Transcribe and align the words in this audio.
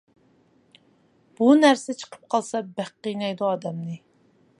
بۇ 1.41 1.49
نەرسە 1.59 1.95
چىقىپ 1.99 2.23
قالسا 2.35 2.63
بەك 2.79 2.91
قىينايدۇ 3.09 3.49
ئادەمنى. 3.51 3.99